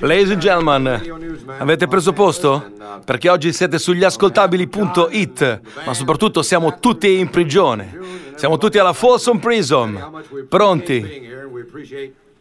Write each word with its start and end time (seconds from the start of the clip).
Ladies 0.00 0.30
and 0.30 0.40
gentlemen, 0.40 0.86
avete 1.58 1.86
preso 1.86 2.12
posto? 2.12 2.72
Perché 3.04 3.28
oggi 3.28 3.52
siete 3.52 3.78
sugli 3.78 4.04
ascoltabili.it, 4.04 5.60
ma 5.84 5.94
soprattutto 5.94 6.42
siamo 6.42 6.78
tutti 6.78 7.18
in 7.18 7.28
prigione. 7.28 7.98
Siamo 8.36 8.56
tutti 8.56 8.78
alla 8.78 8.92
Folsom 8.92 9.38
Prison, 9.38 10.24
pronti 10.48 11.28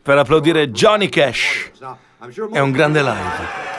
per 0.02 0.18
applaudire 0.18 0.71
Johnny 0.71 1.09
Cash. 1.09 1.71
È 2.52 2.59
un 2.59 2.71
grande 2.71 3.02
live. 3.02 3.76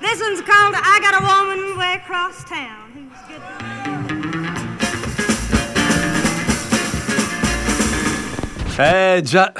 This 0.00 0.20
one's 0.20 0.42
called 0.42 0.74
I 0.74 1.00
Got 1.00 1.14
a 1.14 1.24
Woman 1.24 1.76
Way 1.76 1.94
Across 1.96 2.44
Town. 2.44 2.90
Who's 2.94 3.18
good? 3.26 3.42
Eh 8.80 9.20
già, 9.24 9.52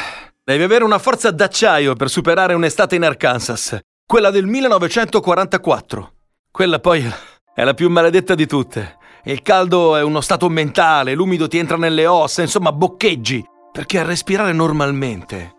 devi 0.52 0.62
avere 0.62 0.84
una 0.84 0.98
forza 0.98 1.30
d'acciaio 1.30 1.94
per 1.94 2.08
superare 2.08 2.54
un'estate 2.54 2.96
in 2.96 3.04
Arkansas, 3.04 3.78
quella 4.06 4.30
del 4.30 4.46
1944. 4.46 6.12
Quella 6.50 6.78
poi 6.78 7.06
è 7.54 7.64
la 7.64 7.74
più 7.74 7.90
maledetta 7.90 8.34
di 8.34 8.46
tutte. 8.46 8.96
Il 9.24 9.42
caldo 9.42 9.94
è 9.94 10.02
uno 10.02 10.22
stato 10.22 10.48
mentale, 10.48 11.12
l'umido 11.12 11.48
ti 11.48 11.58
entra 11.58 11.76
nelle 11.76 12.06
ossa, 12.06 12.40
insomma 12.40 12.72
boccheggi, 12.72 13.44
perché 13.70 13.98
a 13.98 14.04
respirare 14.04 14.52
normalmente 14.52 15.52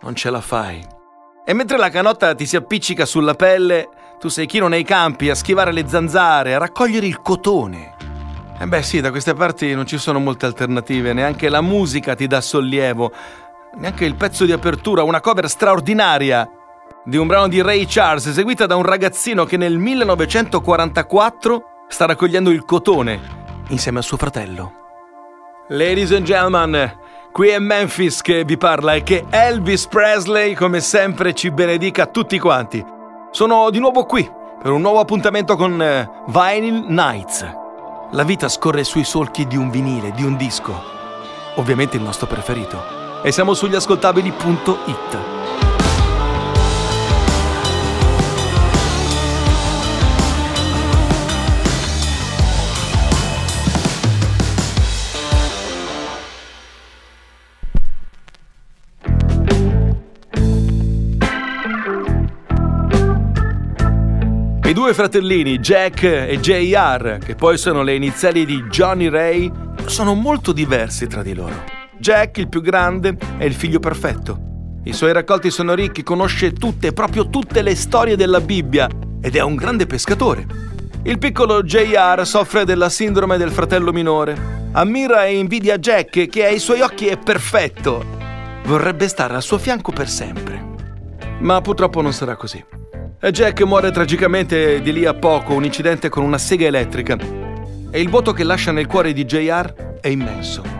non 0.00 0.16
ce 0.16 0.28
la 0.28 0.40
fai. 0.40 0.84
E 1.46 1.52
mentre 1.52 1.78
la 1.78 1.90
canotta 1.90 2.34
ti 2.34 2.44
si 2.44 2.56
appiccica 2.56 3.06
sulla 3.06 3.34
pelle, 3.34 3.88
tu 4.18 4.26
sei 4.26 4.46
chino 4.46 4.66
nei 4.66 4.82
campi 4.82 5.30
a 5.30 5.36
schivare 5.36 5.70
le 5.70 5.86
zanzare, 5.86 6.54
a 6.54 6.58
raccogliere 6.58 7.06
il 7.06 7.20
cotone. 7.20 7.94
E 8.58 8.66
beh 8.66 8.82
sì, 8.82 9.00
da 9.00 9.10
queste 9.10 9.34
parti 9.34 9.74
non 9.74 9.86
ci 9.86 9.98
sono 9.98 10.20
molte 10.20 10.46
alternative, 10.46 11.12
neanche 11.12 11.48
la 11.48 11.60
musica 11.60 12.14
ti 12.14 12.28
dà 12.28 12.40
sollievo, 12.40 13.12
neanche 13.76 14.04
il 14.04 14.14
pezzo 14.14 14.44
di 14.44 14.52
apertura, 14.52 15.02
una 15.02 15.20
cover 15.20 15.48
straordinaria 15.48 16.48
di 17.04 17.16
un 17.16 17.26
brano 17.26 17.48
di 17.48 17.60
Ray 17.60 17.84
Charles 17.86 18.26
eseguita 18.26 18.66
da 18.66 18.76
un 18.76 18.84
ragazzino 18.84 19.44
che 19.44 19.56
nel 19.56 19.76
1944 19.76 21.62
sta 21.88 22.06
raccogliendo 22.06 22.50
il 22.50 22.64
cotone 22.64 23.20
insieme 23.68 23.98
a 23.98 24.02
suo 24.02 24.16
fratello. 24.16 24.72
Ladies 25.68 26.12
and 26.12 26.24
gentlemen, 26.24 26.98
qui 27.32 27.48
è 27.48 27.58
Memphis 27.58 28.20
che 28.20 28.44
vi 28.44 28.56
parla 28.56 28.94
e 28.94 29.02
che 29.02 29.24
Elvis 29.30 29.86
Presley 29.86 30.54
come 30.54 30.80
sempre 30.80 31.34
ci 31.34 31.50
benedica 31.50 32.06
tutti 32.06 32.38
quanti. 32.38 32.84
Sono 33.30 33.70
di 33.70 33.78
nuovo 33.78 34.04
qui 34.04 34.30
per 34.62 34.70
un 34.70 34.80
nuovo 34.80 35.00
appuntamento 35.00 35.56
con 35.56 35.80
eh, 35.82 36.08
Vinyl 36.26 36.84
Nights. 36.88 37.60
La 38.10 38.24
vita 38.24 38.48
scorre 38.48 38.84
sui 38.84 39.04
solchi 39.04 39.46
di 39.46 39.56
un 39.56 39.70
vinile, 39.70 40.12
di 40.12 40.22
un 40.22 40.36
disco. 40.36 40.80
Ovviamente 41.56 41.96
il 41.96 42.02
nostro 42.02 42.26
preferito. 42.26 43.02
E 43.24 43.30
siamo 43.30 43.54
sugli 43.54 43.76
ascoltabili.it. 43.76 45.18
I 64.64 64.74
due 64.74 64.94
fratellini, 64.94 65.58
Jack 65.58 66.02
e 66.02 66.40
JR, 66.40 67.18
che 67.18 67.36
poi 67.36 67.56
sono 67.56 67.82
le 67.82 67.94
iniziali 67.94 68.44
di 68.44 68.64
Johnny 68.64 69.08
Ray, 69.08 69.52
sono 69.84 70.14
molto 70.14 70.52
diversi 70.52 71.06
tra 71.06 71.22
di 71.22 71.34
loro. 71.34 71.81
Jack, 72.02 72.38
il 72.38 72.48
più 72.48 72.60
grande, 72.60 73.16
è 73.38 73.44
il 73.44 73.54
figlio 73.54 73.78
perfetto. 73.78 74.80
I 74.82 74.92
suoi 74.92 75.12
raccolti 75.12 75.52
sono 75.52 75.72
ricchi, 75.72 76.02
conosce 76.02 76.52
tutte, 76.52 76.92
proprio 76.92 77.30
tutte 77.30 77.62
le 77.62 77.76
storie 77.76 78.16
della 78.16 78.40
Bibbia 78.40 78.88
ed 79.20 79.36
è 79.36 79.40
un 79.40 79.54
grande 79.54 79.86
pescatore. 79.86 80.44
Il 81.04 81.18
piccolo 81.18 81.62
JR 81.62 82.26
soffre 82.26 82.64
della 82.64 82.88
sindrome 82.88 83.36
del 83.36 83.52
fratello 83.52 83.92
minore. 83.92 84.36
Ammira 84.72 85.26
e 85.26 85.36
invidia 85.38 85.78
Jack 85.78 86.26
che 86.26 86.44
ai 86.44 86.58
suoi 86.58 86.80
occhi 86.80 87.06
è 87.06 87.16
perfetto. 87.16 88.04
Vorrebbe 88.64 89.06
stare 89.06 89.36
al 89.36 89.42
suo 89.42 89.58
fianco 89.58 89.92
per 89.92 90.08
sempre. 90.08 90.70
Ma 91.38 91.60
purtroppo 91.60 92.02
non 92.02 92.12
sarà 92.12 92.34
così. 92.34 92.64
Jack 93.30 93.62
muore 93.62 93.92
tragicamente 93.92 94.82
di 94.82 94.92
lì 94.92 95.04
a 95.04 95.14
poco, 95.14 95.54
un 95.54 95.64
incidente 95.64 96.08
con 96.08 96.24
una 96.24 96.38
sega 96.38 96.66
elettrica. 96.66 97.16
E 97.92 98.00
il 98.00 98.08
vuoto 98.08 98.32
che 98.32 98.42
lascia 98.42 98.72
nel 98.72 98.88
cuore 98.88 99.12
di 99.12 99.24
JR 99.24 100.00
è 100.00 100.08
immenso. 100.08 100.71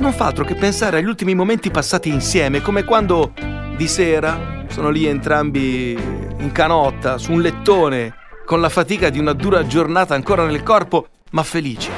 Non 0.00 0.14
fa 0.14 0.24
altro 0.24 0.44
che 0.44 0.54
pensare 0.54 0.96
agli 0.96 1.04
ultimi 1.04 1.34
momenti 1.34 1.70
passati 1.70 2.08
insieme, 2.08 2.62
come 2.62 2.84
quando 2.84 3.34
di 3.76 3.86
sera 3.86 4.64
sono 4.68 4.88
lì 4.88 5.04
entrambi 5.04 5.92
in 5.92 6.50
canotta, 6.52 7.18
su 7.18 7.32
un 7.32 7.42
lettone, 7.42 8.14
con 8.46 8.62
la 8.62 8.70
fatica 8.70 9.10
di 9.10 9.18
una 9.18 9.34
dura 9.34 9.66
giornata 9.66 10.14
ancora 10.14 10.46
nel 10.46 10.62
corpo, 10.62 11.08
ma 11.32 11.42
felici. 11.42 11.90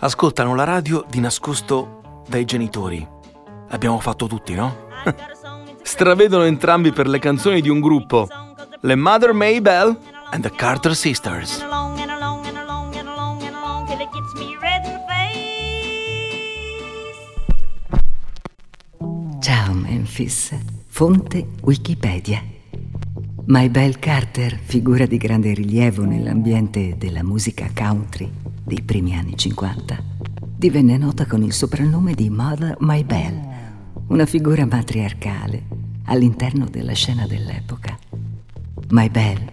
Ascoltano 0.00 0.56
la 0.56 0.64
radio 0.64 1.04
di 1.08 1.20
nascosto 1.20 2.24
dai 2.26 2.44
genitori. 2.44 3.06
L'abbiamo 3.68 4.00
fatto 4.00 4.26
tutti, 4.26 4.52
no? 4.54 4.88
Stravedono 5.82 6.42
entrambi 6.42 6.90
per 6.90 7.06
le 7.06 7.20
canzoni 7.20 7.60
di 7.60 7.68
un 7.68 7.78
gruppo, 7.78 8.26
le 8.80 8.96
Mother 8.96 9.32
Maybell 9.32 9.96
and 10.30 10.42
the 10.42 10.50
Carter 10.50 10.96
Sisters. 10.96 11.64
Memphis, 20.02 20.52
fonte 20.88 21.46
Wikipedia. 21.62 22.42
Maybelle 23.44 24.00
Carter, 24.00 24.58
figura 24.60 25.06
di 25.06 25.16
grande 25.16 25.54
rilievo 25.54 26.04
nell'ambiente 26.04 26.96
della 26.98 27.22
musica 27.22 27.70
country 27.72 28.28
dei 28.64 28.82
primi 28.82 29.14
anni 29.14 29.36
50, 29.36 30.02
divenne 30.56 30.96
nota 30.96 31.24
con 31.26 31.44
il 31.44 31.52
soprannome 31.52 32.14
di 32.14 32.28
Mother 32.30 32.78
Maybelle, 32.80 33.48
una 34.08 34.26
figura 34.26 34.66
matriarcale 34.66 35.66
all'interno 36.06 36.66
della 36.68 36.94
scena 36.94 37.24
dell'epoca. 37.28 37.96
Maybelle 38.88 39.52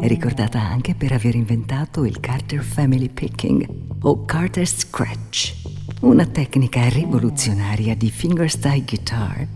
è 0.00 0.08
ricordata 0.08 0.60
anche 0.60 0.96
per 0.96 1.12
aver 1.12 1.36
inventato 1.36 2.04
il 2.04 2.18
Carter 2.18 2.60
Family 2.64 3.08
Picking 3.08 3.68
o 4.00 4.24
Carter 4.24 4.66
Scratch, 4.66 5.54
una 6.00 6.26
tecnica 6.26 6.88
rivoluzionaria 6.88 7.94
di 7.94 8.10
fingerstyle 8.10 8.82
guitar 8.84 9.46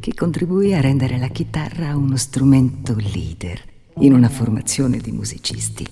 che 0.00 0.14
contribuì 0.14 0.74
a 0.74 0.80
rendere 0.80 1.18
la 1.18 1.28
chitarra 1.28 1.96
uno 1.96 2.16
strumento 2.16 2.94
leader 2.96 3.60
in 4.00 4.12
una 4.12 4.28
formazione 4.28 4.98
di 4.98 5.10
musicisti. 5.12 5.86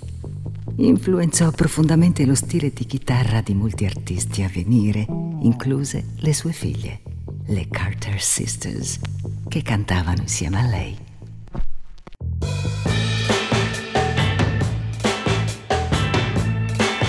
Influenzò 0.77 1.51
profondamente 1.51 2.25
lo 2.27 2.35
stile 2.35 2.71
di 2.71 2.85
chitarra 2.85 3.41
di 3.41 3.55
molti 3.55 3.85
artisti 3.85 4.43
a 4.43 4.51
venire, 4.53 5.07
incluse 5.41 6.13
le 6.19 6.35
sue 6.35 6.53
figlie, 6.53 7.01
le 7.47 7.67
Carter 7.71 8.21
Sisters, 8.21 9.01
che 9.49 9.63
cantavano 9.63 10.21
insieme 10.21 10.59
a 10.59 10.67
lei. 10.67 10.97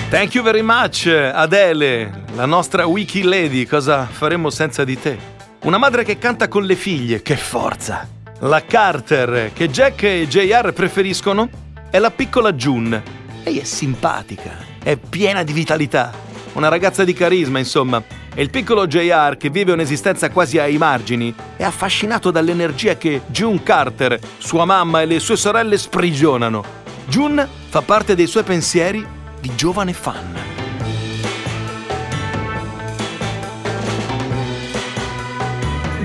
Thank 0.10 0.36
you 0.36 0.44
very 0.44 0.62
much, 0.62 1.06
Adele, 1.08 2.24
la 2.36 2.46
nostra 2.46 2.86
wiki 2.86 3.24
lady. 3.24 3.66
Cosa 3.66 4.06
faremmo 4.06 4.50
senza 4.50 4.86
di 4.86 4.98
te? 4.98 5.37
Una 5.68 5.78
madre 5.80 6.06
che 6.06 6.18
canta 6.18 6.48
con 6.48 6.64
le 6.64 6.78
figlie, 6.78 7.22
che 7.22 7.36
forza! 7.36 8.08
La 8.40 8.64
Carter, 8.64 9.52
che 9.52 9.70
Jack 9.70 10.04
e 10.04 10.26
JR 10.26 10.72
preferiscono, 10.72 11.50
è 11.90 12.00
la 12.00 12.10
piccola 12.10 12.54
June. 12.54 13.04
Lei 13.44 13.60
è 13.60 13.66
simpatica, 13.66 14.52
è 14.82 14.96
piena 14.96 15.44
di 15.44 15.52
vitalità, 15.52 16.14
una 16.54 16.70
ragazza 16.70 17.04
di 17.04 17.12
carisma, 17.12 17.60
insomma. 17.60 18.02
E 18.34 18.42
il 18.42 18.50
piccolo 18.50 18.88
JR, 18.88 19.36
che 19.36 19.50
vive 19.50 19.74
un'esistenza 19.74 20.30
quasi 20.30 20.58
ai 20.58 20.78
margini, 20.78 21.36
è 21.58 21.66
affascinato 21.66 22.32
dall'energia 22.32 22.96
che 22.96 23.24
June 23.26 23.62
Carter, 23.62 24.18
sua 24.38 24.64
mamma 24.64 25.02
e 25.02 25.06
le 25.06 25.20
sue 25.20 25.36
sorelle 25.36 25.78
sprigionano. 25.78 26.64
June 27.08 27.46
fa 27.68 27.82
parte 27.82 28.16
dei 28.16 28.28
suoi 28.28 28.44
pensieri 28.44 29.06
di 29.42 29.52
giovane 29.54 29.92
fan. 29.92 30.57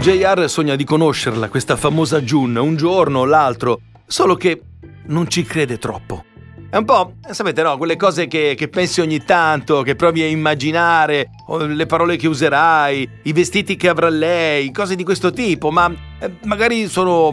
JR 0.02 0.50
sogna 0.50 0.75
di 0.75 0.82
conoscerla, 0.82 1.49
questa 1.49 1.76
famosa 1.76 2.22
June, 2.22 2.58
un 2.58 2.75
giorno 2.75 3.20
o 3.20 3.25
l'altro, 3.25 3.82
solo 4.04 4.34
che 4.34 4.60
non 5.04 5.28
ci 5.28 5.44
crede 5.44 5.78
troppo. 5.78 6.25
È 6.69 6.76
un 6.76 6.84
po', 6.84 7.14
sapete, 7.31 7.62
no, 7.62 7.76
quelle 7.76 7.94
cose 7.94 8.26
che, 8.26 8.56
che, 8.56 8.66
pensi 8.66 9.00
ogni 9.00 9.22
tanto, 9.22 9.82
che 9.82 9.94
provi 9.94 10.22
a 10.22 10.26
immaginare, 10.26 11.31
le 11.69 11.87
parole 11.87 12.16
che 12.16 12.26
userai, 12.26 13.08
i 13.22 13.32
vestiti 13.32 13.76
che 13.76 13.88
avrà 13.88 14.08
lei, 14.08 14.72
cose 14.72 14.96
di 14.96 15.04
questo 15.04 15.31
tipo, 15.31 15.70
ma 15.70 15.88
eh, 16.19 16.32
magari 16.46 16.88
sono, 16.88 17.32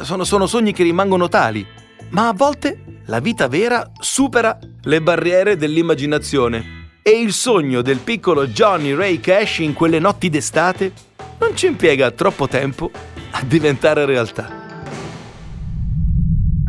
sono, 0.00 0.24
sono 0.24 0.46
sogni 0.46 0.72
che 0.72 0.84
rimangono 0.84 1.28
tali. 1.28 1.66
Ma 2.08 2.28
a 2.28 2.32
volte 2.32 3.00
la 3.04 3.20
vita 3.20 3.48
vera 3.48 3.86
supera 4.00 4.58
le 4.80 5.02
barriere 5.02 5.58
dell'immaginazione 5.58 6.86
e 7.02 7.20
il 7.20 7.34
sogno 7.34 7.82
del 7.82 7.98
piccolo 7.98 8.46
Johnny 8.46 8.94
Ray 8.94 9.20
Cash 9.20 9.58
in 9.58 9.74
quelle 9.74 9.98
notti 9.98 10.30
d'estate 10.30 11.06
non 11.40 11.56
ci 11.56 11.66
impiega 11.66 12.10
troppo 12.10 12.48
tempo 12.48 12.90
a 13.30 13.42
diventare 13.42 14.04
realtà. 14.04 14.66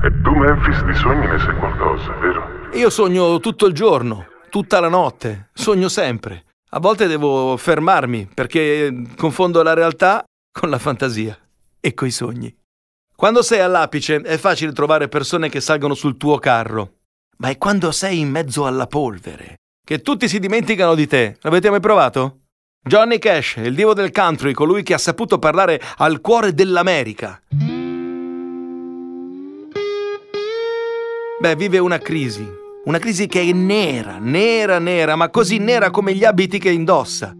E 0.01 0.21
tu, 0.21 0.31
Memphis, 0.31 0.83
di 0.83 0.94
sogni 0.94 1.27
ne 1.27 1.39
sai 1.39 1.56
qualcosa, 1.57 2.12
vero? 2.19 2.69
Io 2.74 2.89
sogno 2.89 3.39
tutto 3.39 3.66
il 3.66 3.74
giorno, 3.74 4.27
tutta 4.50 4.80
la 4.80 4.88
notte, 4.88 5.50
sogno 5.54 5.89
sempre. 5.89 6.44
A 6.71 6.80
volte 6.80 7.07
devo 7.07 7.57
fermarmi 7.57 8.30
perché 8.33 8.94
confondo 9.18 9.62
la 9.63 9.74
realtà 9.74 10.24
con 10.51 10.69
la 10.69 10.77
fantasia 10.77 11.38
e 11.80 11.94
coi 11.94 12.12
sogni. 12.12 12.56
Quando 13.16 13.42
sei 13.42 13.60
all'apice 13.60 14.21
è 14.21 14.38
facile 14.38 14.71
trovare 14.71 15.10
persone 15.10 15.50
che 15.50 15.60
salgono 15.60 15.94
sul 15.95 16.16
tuo 16.16 16.38
carro, 16.38 16.94
ma 17.38 17.50
è 17.50 17.57
quando 17.57 17.92
sei 17.92 18.19
in 18.19 18.30
mezzo 18.30 18.66
alla 18.66 18.88
polvere 18.88 19.56
che 19.83 20.01
tutti 20.01 20.27
si 20.30 20.39
dimenticano 20.39 20.94
di 20.94 21.07
te. 21.07 21.38
L'avete 21.42 21.69
mai 21.71 21.80
provato? 21.80 22.42
Johnny 22.81 23.20
Cash, 23.20 23.58
il 23.58 23.76
divo 23.76 23.94
del 23.94 24.12
country, 24.12 24.54
colui 24.54 24.84
che 24.84 24.94
ha 24.94 24.98
saputo 24.98 25.38
parlare 25.38 25.81
al 25.98 26.22
cuore 26.22 26.54
dell'America. 26.54 27.42
Beh, 31.40 31.56
vive 31.56 31.78
una 31.78 32.00
crisi. 32.00 32.50
Una 32.86 32.98
crisi 32.98 33.28
che 33.28 33.42
è 33.42 33.52
nera, 33.52 34.18
nera, 34.18 34.80
nera, 34.80 35.16
ma 35.16 35.30
così 35.30 35.58
nera 35.58 35.92
come 35.92 36.14
gli 36.14 36.24
abiti 36.24 36.58
che 36.58 36.72
indossa. 36.72 37.34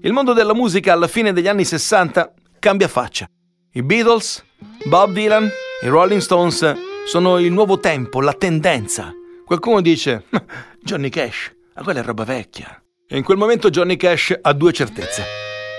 Il 0.00 0.12
mondo 0.12 0.32
della 0.32 0.54
musica 0.54 0.94
alla 0.94 1.08
fine 1.08 1.32
degli 1.32 1.46
anni 1.46 1.64
60 1.64 2.32
cambia 2.58 2.88
faccia. 2.88 3.28
I 3.72 3.82
Beatles, 3.82 4.44
Bob 4.86 5.12
Dylan, 5.12 5.48
i 5.82 5.86
Rolling 5.88 6.20
Stones 6.20 6.74
sono 7.06 7.38
il 7.38 7.52
nuovo 7.52 7.78
tempo, 7.78 8.20
la 8.20 8.32
tendenza. 8.32 9.12
Qualcuno 9.44 9.80
dice, 9.82 10.24
Johnny 10.82 11.10
Cash, 11.10 11.54
ma 11.74 11.82
quella 11.82 12.00
è 12.00 12.02
roba 12.02 12.24
vecchia. 12.24 12.80
In 13.10 13.22
quel 13.22 13.36
momento 13.36 13.70
Johnny 13.70 13.96
Cash 13.96 14.36
ha 14.42 14.52
due 14.52 14.72
certezze. 14.72 15.22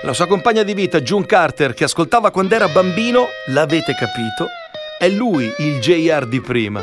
La 0.04 0.14
sua 0.14 0.28
compagna 0.28 0.64
di 0.64 0.74
vita, 0.74 1.02
June 1.02 1.26
Carter, 1.26 1.74
che 1.74 1.84
ascoltava 1.84 2.32
quando 2.32 2.56
era 2.56 2.70
bambino, 2.70 3.26
l'avete 3.48 3.94
capito, 3.96 4.48
è 4.98 5.10
lui 5.10 5.52
il 5.58 5.80
JR 5.80 6.26
di 6.26 6.40
prima. 6.40 6.82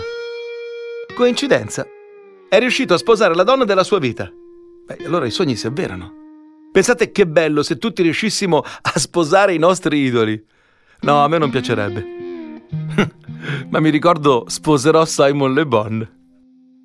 Coincidenza? 1.14 1.86
È 2.46 2.58
riuscito 2.58 2.92
a 2.92 2.98
sposare 2.98 3.34
la 3.34 3.42
donna 3.42 3.64
della 3.64 3.84
sua 3.84 3.98
vita. 3.98 4.30
Beh, 4.84 5.06
allora 5.06 5.24
i 5.24 5.30
sogni 5.30 5.56
si 5.56 5.66
avverano. 5.66 6.12
Pensate 6.70 7.10
che 7.10 7.26
bello 7.26 7.62
se 7.62 7.78
tutti 7.78 8.02
riuscissimo 8.02 8.58
a 8.58 8.98
sposare 8.98 9.54
i 9.54 9.58
nostri 9.58 10.00
idoli. 10.00 10.44
No, 11.00 11.24
a 11.24 11.28
me 11.28 11.38
non 11.38 11.48
piacerebbe. 11.48 12.06
Ma 13.70 13.80
mi 13.80 13.88
ricordo 13.88 14.44
sposerò 14.46 15.06
Simon 15.06 15.54
Le 15.54 15.66
Bon. 15.66 16.08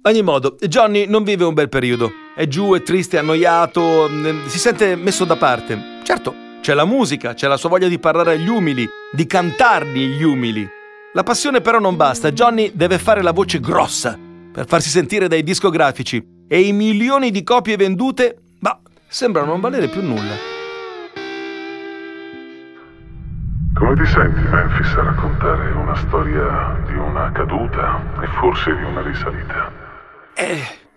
Ogni 0.03 0.21
modo, 0.21 0.55
Johnny 0.61 1.07
non 1.07 1.23
vive 1.23 1.43
un 1.43 1.53
bel 1.53 1.67
periodo. 1.67 2.09
È 2.39 2.47
giù, 2.47 2.73
è 2.73 2.81
triste, 2.81 3.17
è 3.17 3.19
annoiato, 3.19 4.07
mm, 4.09 4.45
si 4.45 4.59
sente 4.59 4.95
messo 4.95 5.25
da 5.25 5.35
parte. 5.35 5.99
Certo, 6.03 6.33
c'è 6.61 6.73
la 6.73 6.85
musica, 6.85 7.33
c'è 7.33 7.49
la 7.49 7.57
sua 7.57 7.67
voglia 7.67 7.89
di 7.89 7.99
parlare 7.99 8.35
agli 8.35 8.47
umili, 8.47 8.87
di 9.11 9.27
cantarli 9.27 10.07
gli 10.07 10.23
umili. 10.23 10.65
La 11.11 11.23
passione 11.23 11.59
però 11.59 11.79
non 11.79 11.97
basta, 11.97 12.31
Johnny 12.31 12.71
deve 12.73 12.97
fare 12.97 13.21
la 13.21 13.33
voce 13.33 13.59
grossa 13.59 14.17
per 14.53 14.67
farsi 14.67 14.87
sentire 14.87 15.27
dai 15.27 15.43
discografici 15.43 16.45
e 16.47 16.61
i 16.61 16.71
milioni 16.71 17.29
di 17.29 17.43
copie 17.43 17.75
vendute, 17.75 18.37
bah, 18.57 18.79
sembrano 19.05 19.47
non 19.47 19.59
valere 19.59 19.89
più 19.89 20.01
nulla. 20.01 20.35
Come 23.73 23.95
ti 23.95 24.05
senti, 24.05 24.39
Memphis, 24.47 24.93
a 24.93 25.03
raccontare 25.03 25.71
una 25.71 25.95
storia 25.95 26.79
di 26.87 26.95
una 26.95 27.33
caduta 27.33 28.01
e 28.21 28.27
forse 28.39 28.73
di 28.73 28.83
una 28.83 29.01
risalita? 29.01 29.87
Eh, 30.35 30.87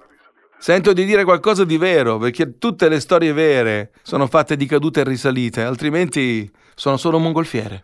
sento 0.63 0.93
di 0.93 1.05
dire 1.05 1.25
qualcosa 1.25 1.65
di 1.65 1.77
vero, 1.77 2.19
perché 2.19 2.57
tutte 2.57 2.89
le 2.89 3.01
storie 3.01 3.33
vere 3.33 3.91
sono 4.03 4.29
fatte 4.29 4.57
di 4.57 4.65
cadute 4.65 5.01
e 5.01 5.05
risalite, 5.05 5.63
altrimenti 5.63 6.49
sono 6.77 6.97
solo 6.97 7.19
mongolfiere. 7.19 7.83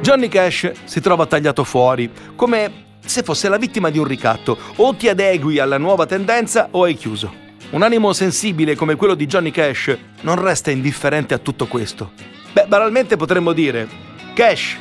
Johnny 0.00 0.26
Cash 0.26 0.72
si 0.82 1.00
trova 1.00 1.26
tagliato 1.26 1.62
fuori, 1.62 2.10
come 2.34 2.96
se 3.04 3.22
fosse 3.22 3.48
la 3.48 3.58
vittima 3.58 3.90
di 3.90 3.98
un 3.98 4.06
ricatto. 4.06 4.58
O 4.76 4.96
ti 4.96 5.08
adegui 5.08 5.60
alla 5.60 5.78
nuova 5.78 6.04
tendenza 6.04 6.66
o 6.72 6.82
hai 6.82 6.96
chiuso. 6.96 7.32
Un 7.70 7.82
animo 7.82 8.12
sensibile 8.12 8.74
come 8.74 8.96
quello 8.96 9.14
di 9.14 9.26
Johnny 9.26 9.52
Cash 9.52 9.96
non 10.22 10.42
resta 10.42 10.72
indifferente 10.72 11.32
a 11.32 11.38
tutto 11.38 11.66
questo. 11.66 12.10
Beh, 12.52 12.66
banalmente 12.66 13.16
potremmo 13.16 13.52
dire: 13.52 13.88
Cash, 14.34 14.76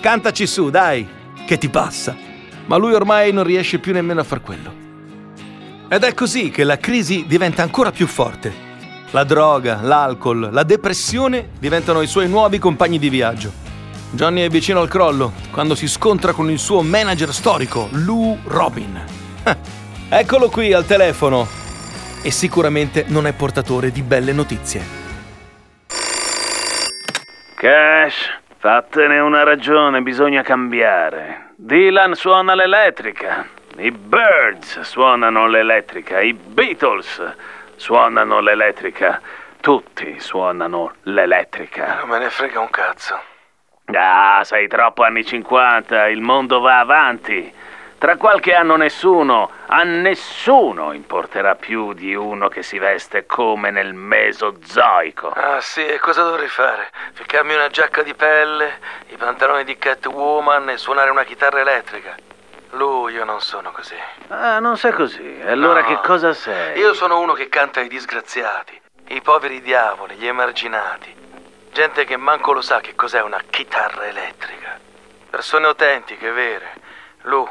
cantaci 0.00 0.46
su, 0.46 0.70
dai, 0.70 1.16
che 1.48 1.56
ti 1.56 1.70
passa. 1.70 2.14
Ma 2.66 2.76
lui 2.76 2.92
ormai 2.92 3.32
non 3.32 3.42
riesce 3.42 3.78
più 3.78 3.94
nemmeno 3.94 4.20
a 4.20 4.24
far 4.24 4.42
quello. 4.42 4.70
Ed 5.88 6.04
è 6.04 6.12
così 6.12 6.50
che 6.50 6.62
la 6.62 6.76
crisi 6.76 7.24
diventa 7.26 7.62
ancora 7.62 7.90
più 7.90 8.06
forte. 8.06 8.52
La 9.12 9.24
droga, 9.24 9.80
l'alcol, 9.80 10.50
la 10.52 10.62
depressione 10.62 11.48
diventano 11.58 12.02
i 12.02 12.06
suoi 12.06 12.28
nuovi 12.28 12.58
compagni 12.58 12.98
di 12.98 13.08
viaggio. 13.08 13.50
Johnny 14.10 14.42
è 14.42 14.50
vicino 14.50 14.80
al 14.80 14.88
crollo 14.88 15.32
quando 15.50 15.74
si 15.74 15.88
scontra 15.88 16.34
con 16.34 16.50
il 16.50 16.58
suo 16.58 16.82
manager 16.82 17.32
storico, 17.32 17.88
Lou 17.92 18.36
Robin. 18.44 19.02
Eccolo 20.10 20.50
qui 20.50 20.74
al 20.74 20.84
telefono. 20.84 21.48
E 22.20 22.30
sicuramente 22.30 23.06
non 23.08 23.26
è 23.26 23.32
portatore 23.32 23.90
di 23.90 24.02
belle 24.02 24.32
notizie. 24.32 24.84
Cash, 27.54 28.38
fattene 28.58 29.20
una 29.20 29.44
ragione, 29.44 30.02
bisogna 30.02 30.42
cambiare. 30.42 31.52
Dylan 31.54 32.14
suona 32.14 32.54
l'elettrica. 32.54 33.46
I 33.76 33.92
Birds 33.92 34.80
suonano 34.80 35.46
l'elettrica. 35.46 36.20
I 36.20 36.32
Beatles 36.34 37.34
suonano 37.76 38.40
l'elettrica. 38.40 39.20
Tutti 39.60 40.18
suonano 40.18 40.94
l'elettrica. 41.02 41.98
Non 42.00 42.08
me 42.08 42.18
ne 42.18 42.30
frega 42.30 42.58
un 42.58 42.70
cazzo. 42.70 43.20
Ah, 43.92 44.42
sei 44.44 44.66
troppo 44.68 45.02
anni 45.04 45.24
50, 45.24 46.08
il 46.08 46.20
mondo 46.20 46.60
va 46.60 46.80
avanti. 46.80 47.52
Tra 47.98 48.16
qualche 48.16 48.54
anno 48.54 48.76
nessuno, 48.76 49.50
a 49.66 49.82
nessuno 49.82 50.92
importerà 50.92 51.56
più 51.56 51.94
di 51.94 52.14
uno 52.14 52.46
che 52.46 52.62
si 52.62 52.78
veste 52.78 53.26
come 53.26 53.72
nel 53.72 53.92
Mesozoico. 53.92 55.30
Ah 55.34 55.60
sì, 55.60 55.84
e 55.84 55.98
cosa 55.98 56.22
dovrei 56.22 56.46
fare? 56.46 56.90
Ficcarmi 57.14 57.54
una 57.54 57.66
giacca 57.68 58.02
di 58.04 58.14
pelle, 58.14 58.78
i 59.08 59.16
pantaloni 59.16 59.64
di 59.64 59.76
Catwoman 59.76 60.70
e 60.70 60.76
suonare 60.76 61.10
una 61.10 61.24
chitarra 61.24 61.58
elettrica? 61.58 62.14
Lui, 62.72 63.14
io 63.14 63.24
non 63.24 63.40
sono 63.40 63.72
così. 63.72 63.96
Ah, 64.28 64.60
non 64.60 64.76
sei 64.76 64.92
così. 64.92 65.40
Allora 65.44 65.80
No. 65.80 65.86
che 65.88 65.98
cosa 66.06 66.32
sei? 66.34 66.78
Io 66.78 66.94
sono 66.94 67.18
uno 67.18 67.32
che 67.32 67.48
canta 67.48 67.80
ai 67.80 67.88
disgraziati, 67.88 68.80
i 69.08 69.20
poveri 69.22 69.60
diavoli, 69.60 70.14
gli 70.14 70.26
emarginati. 70.28 71.12
Gente 71.72 72.04
che 72.04 72.16
manco 72.16 72.52
lo 72.52 72.60
sa 72.60 72.78
che 72.78 72.94
cos'è 72.94 73.22
una 73.22 73.40
chitarra 73.50 74.04
elettrica. 74.06 74.78
Persone 75.30 75.66
autentiche, 75.66 76.30
vere. 76.30 76.72
Lu, 77.22 77.48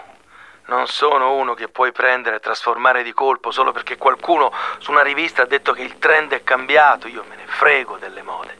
non 0.67 0.87
sono 0.87 1.35
uno 1.35 1.53
che 1.53 1.67
puoi 1.69 1.91
prendere 1.91 2.37
e 2.37 2.39
trasformare 2.39 3.03
di 3.03 3.13
colpo 3.13 3.51
solo 3.51 3.71
perché 3.71 3.97
qualcuno 3.97 4.51
su 4.79 4.91
una 4.91 5.01
rivista 5.01 5.43
ha 5.43 5.45
detto 5.45 5.73
che 5.73 5.81
il 5.81 5.97
trend 5.97 6.31
è 6.31 6.43
cambiato. 6.43 7.07
Io 7.07 7.23
me 7.27 7.35
ne 7.35 7.45
frego 7.45 7.97
delle 7.97 8.21
mode. 8.21 8.57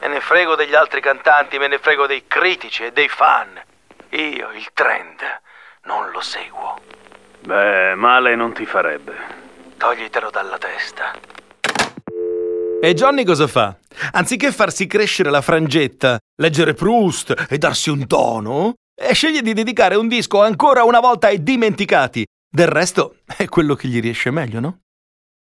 Me 0.00 0.08
ne 0.08 0.20
frego 0.20 0.54
degli 0.54 0.74
altri 0.74 1.00
cantanti, 1.00 1.58
me 1.58 1.68
ne 1.68 1.78
frego 1.78 2.06
dei 2.06 2.24
critici 2.26 2.84
e 2.84 2.92
dei 2.92 3.08
fan. 3.08 3.60
Io 4.10 4.50
il 4.52 4.68
trend 4.72 5.20
non 5.82 6.10
lo 6.10 6.20
seguo. 6.20 6.78
Beh, 7.40 7.94
male 7.94 8.34
non 8.34 8.52
ti 8.52 8.66
farebbe. 8.66 9.16
Toglitelo 9.76 10.30
dalla 10.30 10.58
testa. 10.58 11.12
E 12.80 12.94
Johnny 12.94 13.24
cosa 13.24 13.46
fa? 13.46 13.76
Anziché 14.12 14.52
farsi 14.52 14.86
crescere 14.86 15.30
la 15.30 15.40
frangetta, 15.40 16.18
leggere 16.36 16.74
Proust 16.74 17.46
e 17.48 17.58
darsi 17.58 17.90
un 17.90 18.06
tono, 18.06 18.74
eh, 18.98 19.14
sceglie 19.14 19.42
di 19.42 19.52
dedicare 19.52 19.94
un 19.94 20.08
disco 20.08 20.42
ancora 20.42 20.82
una 20.82 21.00
volta 21.00 21.28
ai 21.28 21.42
dimenticati. 21.42 22.26
Del 22.50 22.66
resto 22.66 23.16
è 23.36 23.46
quello 23.46 23.74
che 23.74 23.88
gli 23.88 24.00
riesce 24.00 24.30
meglio, 24.30 24.58
no? 24.58 24.80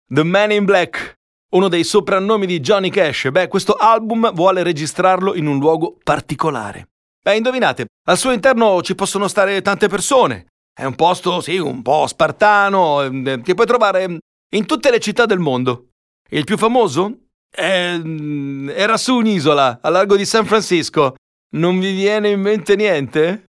The 0.06 0.22
Man 0.22 0.52
in 0.52 0.64
Black, 0.64 1.14
uno 1.52 1.68
dei 1.68 1.84
soprannomi 1.84 2.46
di 2.46 2.60
Johnny 2.60 2.90
Cash. 2.90 3.30
Beh, 3.30 3.48
questo 3.48 3.74
album 3.74 4.32
vuole 4.34 4.62
registrarlo 4.62 5.34
in 5.34 5.46
un 5.46 5.58
luogo 5.58 5.96
particolare. 6.02 6.88
Beh, 7.22 7.36
indovinate, 7.36 7.86
al 8.08 8.18
suo 8.18 8.32
interno 8.32 8.82
ci 8.82 8.94
possono 8.94 9.26
stare 9.26 9.62
tante 9.62 9.88
persone. 9.88 10.46
È 10.72 10.84
un 10.84 10.94
posto, 10.94 11.40
sì, 11.40 11.56
un 11.56 11.80
po' 11.82 12.06
spartano, 12.06 13.02
eh, 13.02 13.40
che 13.42 13.54
puoi 13.54 13.66
trovare 13.66 14.18
in 14.54 14.66
tutte 14.66 14.90
le 14.90 15.00
città 15.00 15.24
del 15.24 15.38
mondo. 15.38 15.88
Il 16.28 16.44
più 16.44 16.58
famoso? 16.58 17.20
Eh, 17.50 18.72
era 18.74 18.96
su 18.96 19.16
un'isola, 19.16 19.78
al 19.80 19.92
largo 19.92 20.16
di 20.16 20.26
San 20.26 20.44
Francisco. 20.44 21.14
Non 21.48 21.78
vi 21.78 21.94
viene 21.94 22.30
in 22.30 22.40
mente 22.40 22.74
niente? 22.74 23.44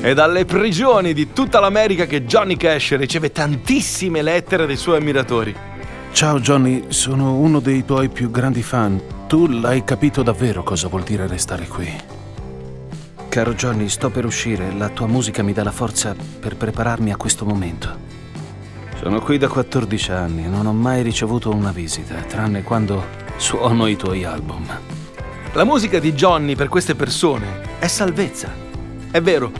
È 0.00 0.14
dalle 0.14 0.46
prigioni 0.46 1.12
di 1.12 1.30
tutta 1.34 1.60
l'America 1.60 2.06
che 2.06 2.24
Johnny 2.24 2.56
Cash 2.56 2.96
riceve 2.96 3.30
tantissime 3.30 4.22
lettere 4.22 4.64
dai 4.64 4.76
suoi 4.76 4.96
ammiratori. 4.96 5.54
Ciao 6.12 6.40
Johnny, 6.40 6.86
sono 6.88 7.36
uno 7.36 7.60
dei 7.60 7.84
tuoi 7.84 8.08
più 8.08 8.30
grandi 8.30 8.62
fan. 8.62 9.26
Tu 9.26 9.46
l'hai 9.46 9.84
capito 9.84 10.22
davvero 10.22 10.62
cosa 10.62 10.88
vuol 10.88 11.02
dire 11.02 11.26
restare 11.26 11.66
qui. 11.66 11.86
Caro 13.28 13.52
Johnny, 13.52 13.90
sto 13.90 14.08
per 14.08 14.24
uscire. 14.24 14.72
La 14.72 14.88
tua 14.88 15.06
musica 15.06 15.42
mi 15.42 15.52
dà 15.52 15.62
la 15.62 15.70
forza 15.70 16.16
per 16.40 16.56
prepararmi 16.56 17.12
a 17.12 17.16
questo 17.16 17.44
momento. 17.44 18.17
Sono 19.00 19.20
qui 19.20 19.38
da 19.38 19.46
14 19.46 20.10
anni 20.10 20.44
e 20.44 20.48
non 20.48 20.66
ho 20.66 20.72
mai 20.72 21.02
ricevuto 21.02 21.54
una 21.54 21.70
visita, 21.70 22.16
tranne 22.22 22.64
quando 22.64 23.06
suono 23.36 23.86
i 23.86 23.94
tuoi 23.94 24.24
album. 24.24 24.66
La 25.52 25.62
musica 25.62 26.00
di 26.00 26.12
Johnny 26.14 26.56
per 26.56 26.66
queste 26.68 26.96
persone 26.96 27.78
è 27.78 27.86
salvezza. 27.86 28.52
È 29.08 29.20
vero, 29.20 29.52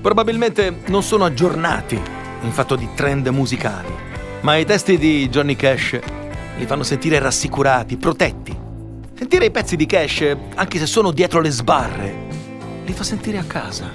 probabilmente 0.00 0.82
non 0.86 1.02
sono 1.02 1.24
aggiornati 1.24 2.00
in 2.42 2.52
fatto 2.52 2.76
di 2.76 2.88
trend 2.94 3.26
musicali, 3.26 3.92
ma 4.42 4.54
i 4.54 4.64
testi 4.64 4.96
di 4.96 5.28
Johnny 5.28 5.56
Cash 5.56 5.98
li 6.56 6.64
fanno 6.64 6.84
sentire 6.84 7.18
rassicurati, 7.18 7.96
protetti. 7.96 8.56
Sentire 9.12 9.46
i 9.46 9.50
pezzi 9.50 9.74
di 9.74 9.86
Cash, 9.86 10.36
anche 10.54 10.78
se 10.78 10.86
sono 10.86 11.10
dietro 11.10 11.40
le 11.40 11.50
sbarre, 11.50 12.14
li 12.84 12.92
fa 12.92 13.02
sentire 13.02 13.38
a 13.38 13.44
casa. 13.44 13.90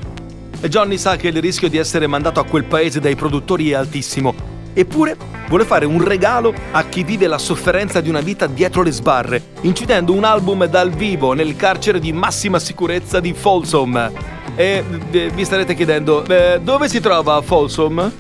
E 0.60 0.68
Johnny 0.68 0.98
sa 0.98 1.16
che 1.16 1.30
il 1.30 1.40
rischio 1.40 1.70
di 1.70 1.78
essere 1.78 2.06
mandato 2.06 2.42
a 2.42 2.46
quel 2.46 2.66
paese 2.66 3.00
dai 3.00 3.16
produttori 3.16 3.72
è 3.72 3.76
altissimo 3.76 4.58
Eppure 4.74 5.18
vuole 5.48 5.66
fare 5.66 5.86
un 5.86 6.04
regalo 6.04 6.54
a 6.72 6.84
chi 6.86 7.04
vive 7.04 7.28
la 7.28 7.38
sofferenza 7.38 8.02
di 8.02 8.10
una 8.10 8.22
vita 8.22 8.48
dietro 8.48 8.84
le 8.84 8.92
sbarre, 8.92 9.42
incidendo 9.62 10.14
un 10.14 10.24
album 10.24 10.66
dal 10.66 10.92
vivo 10.92 11.34
nel 11.34 11.56
carcere 11.56 12.00
di 12.00 12.14
massima 12.14 12.60
sicurezza 12.60 13.20
di 13.20 13.34
Folsom. 13.34 14.12
E 14.56 14.84
eh, 15.12 15.30
vi 15.34 15.46
starete 15.46 15.74
chiedendo, 15.74 16.26
eh, 16.26 16.60
dove 16.62 16.90
si 16.90 17.00
trova 17.00 17.42
Folsom? 17.42 18.12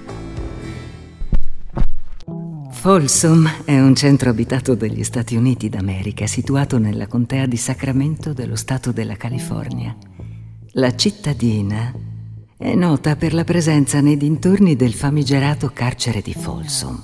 Folsom 2.71 3.45
è 3.65 3.77
un 3.77 3.93
centro 3.93 4.29
abitato 4.29 4.73
degli 4.73 5.03
Stati 5.03 5.35
Uniti 5.35 5.67
d'America 5.67 6.25
situato 6.27 6.77
nella 6.77 7.07
contea 7.07 7.45
di 7.45 7.57
Sacramento 7.57 8.31
dello 8.31 8.55
Stato 8.55 8.93
della 8.93 9.17
California. 9.17 9.93
La 10.73 10.95
cittadina 10.95 11.91
è 12.59 12.75
nota 12.75 13.15
per 13.15 13.33
la 13.33 13.45
presenza 13.45 14.01
nei 14.01 14.17
dintorni 14.17 14.75
del 14.75 14.93
famigerato 14.93 15.71
carcere 15.73 16.19
di 16.19 16.33
Folsom, 16.33 17.01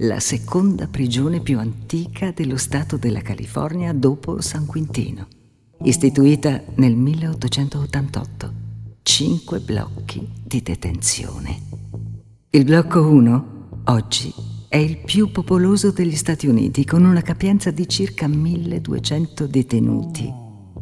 la 0.00 0.20
seconda 0.20 0.88
prigione 0.88 1.40
più 1.40 1.58
antica 1.58 2.32
dello 2.32 2.58
Stato 2.58 2.98
della 2.98 3.22
California 3.22 3.94
dopo 3.94 4.42
San 4.42 4.66
Quintino, 4.66 5.26
istituita 5.84 6.62
nel 6.74 6.96
1888. 6.96 8.52
Cinque 9.00 9.60
blocchi 9.60 10.28
di 10.44 10.60
detenzione. 10.60 11.62
Il 12.50 12.64
blocco 12.64 13.00
1, 13.00 13.68
oggi, 13.84 14.30
è 14.68 14.76
il 14.76 14.98
più 14.98 15.30
popoloso 15.30 15.92
degli 15.92 16.14
Stati 16.14 16.46
Uniti 16.46 16.84
con 16.84 17.06
una 17.06 17.22
capienza 17.22 17.70
di 17.70 17.88
circa 17.88 18.28
1200 18.28 19.46
detenuti, 19.46 20.30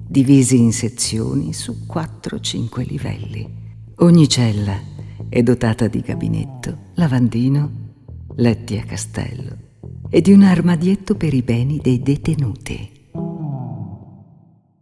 divisi 0.09 0.59
in 0.59 0.73
sezioni 0.73 1.53
su 1.53 1.87
4-5 1.89 2.85
livelli. 2.85 3.58
Ogni 4.01 4.29
cella 4.29 4.81
è 5.29 5.43
dotata 5.43 5.89
di 5.89 6.01
gabinetto, 6.01 6.91
lavandino, 6.95 7.71
letti 8.37 8.79
a 8.79 8.85
castello 8.85 9.57
e 10.09 10.21
di 10.21 10.31
un 10.31 10.45
armadietto 10.45 11.17
per 11.17 11.35
i 11.35 11.43
beni 11.43 11.81
dei 11.83 12.01
detenuti. 12.01 13.11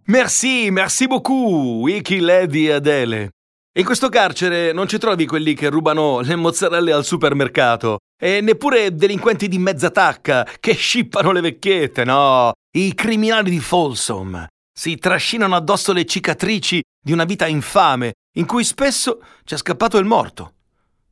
Merci, 0.04 0.70
merci 0.70 1.06
beaucoup, 1.06 1.80
Wiki 1.80 2.20
Lady 2.20 2.68
Adele. 2.68 3.30
In 3.78 3.86
questo 3.86 4.10
carcere 4.10 4.72
non 4.72 4.86
ci 4.86 4.98
trovi 4.98 5.24
quelli 5.24 5.54
che 5.54 5.70
rubano 5.70 6.20
le 6.20 6.36
mozzarelle 6.36 6.92
al 6.92 7.06
supermercato 7.06 8.00
e 8.20 8.42
neppure 8.42 8.94
delinquenti 8.94 9.48
di 9.48 9.58
mezza 9.58 9.90
tacca 9.90 10.46
che 10.60 10.74
scippano 10.74 11.32
le 11.32 11.40
vecchiette, 11.40 12.04
no. 12.04 12.52
I 12.76 12.92
criminali 12.92 13.48
di 13.48 13.60
Folsom 13.60 14.46
si 14.78 14.98
trascinano 14.98 15.56
addosso 15.56 15.94
le 15.94 16.04
cicatrici 16.04 16.82
di 17.02 17.12
una 17.12 17.24
vita 17.24 17.46
infame 17.46 18.12
in 18.36 18.46
cui 18.46 18.64
spesso 18.64 19.20
ci 19.44 19.54
è 19.54 19.56
scappato 19.56 19.98
il 19.98 20.04
morto, 20.04 20.52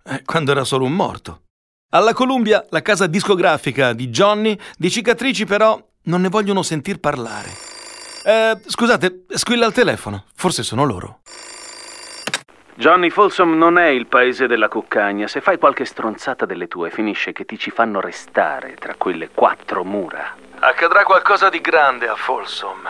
eh, 0.04 0.22
quando 0.24 0.50
era 0.50 0.64
solo 0.64 0.84
un 0.84 0.94
morto. 0.94 1.42
Alla 1.90 2.12
Columbia, 2.12 2.64
la 2.70 2.82
casa 2.82 3.06
discografica 3.06 3.92
di 3.92 4.08
Johnny, 4.08 4.58
di 4.76 4.90
cicatrici 4.90 5.44
però 5.44 5.80
non 6.04 6.20
ne 6.20 6.28
vogliono 6.28 6.62
sentir 6.62 6.98
parlare. 6.98 7.50
Eh, 8.24 8.58
scusate, 8.66 9.26
squilla 9.28 9.66
il 9.66 9.72
telefono, 9.72 10.24
forse 10.34 10.62
sono 10.62 10.84
loro. 10.84 11.20
Johnny 12.76 13.08
Folsom 13.08 13.56
non 13.56 13.78
è 13.78 13.86
il 13.86 14.06
paese 14.06 14.48
della 14.48 14.68
cuccagna. 14.68 15.28
Se 15.28 15.40
fai 15.40 15.58
qualche 15.58 15.84
stronzata 15.84 16.44
delle 16.44 16.66
tue, 16.66 16.90
finisce 16.90 17.32
che 17.32 17.44
ti 17.44 17.56
ci 17.56 17.70
fanno 17.70 18.00
restare 18.00 18.74
tra 18.74 18.96
quelle 18.96 19.28
quattro 19.28 19.84
mura. 19.84 20.34
Accadrà 20.58 21.04
qualcosa 21.04 21.50
di 21.50 21.60
grande 21.60 22.08
a 22.08 22.16
Folsom. 22.16 22.80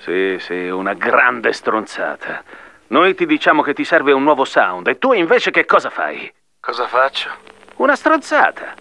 Sì, 0.00 0.36
sì, 0.40 0.68
una 0.68 0.94
grande 0.94 1.52
stronzata. 1.52 2.42
Noi 2.90 3.14
ti 3.14 3.24
diciamo 3.24 3.62
che 3.62 3.72
ti 3.72 3.84
serve 3.84 4.10
un 4.10 4.24
nuovo 4.24 4.44
sound 4.44 4.88
e 4.88 4.98
tu 4.98 5.12
invece 5.12 5.52
che 5.52 5.64
cosa 5.64 5.90
fai? 5.90 6.32
Cosa 6.58 6.88
faccio? 6.88 7.30
Una 7.76 7.94
stronzata. 7.94 8.74